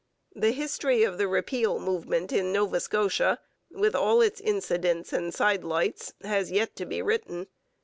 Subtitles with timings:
[0.35, 3.37] The history of the repeal movement in Nova Scotia,
[3.69, 7.45] with all its incidents and sidelights, has yet to be written.